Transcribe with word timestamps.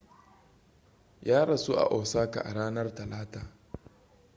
ya 1.21 1.45
rasu 1.45 1.73
a 1.73 1.85
osaka 1.91 2.41
a 2.41 2.53
ranar 2.53 2.95
talata 2.95 3.51